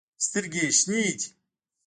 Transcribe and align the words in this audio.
سترګې 0.25 0.63
ېې 0.67 0.71
شنې 0.77 1.01
دي 1.19 1.27